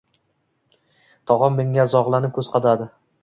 Tog‘am 1.31 1.55
menga 1.59 1.87
zog‘lanib 1.93 2.35
ko‘z 2.39 2.53
qadadi: 2.57 2.89